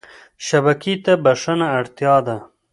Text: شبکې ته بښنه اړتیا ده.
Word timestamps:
شبکې 0.47 0.93
ته 1.03 1.13
بښنه 1.23 1.67
اړتیا 1.79 2.15
ده. 2.27 2.37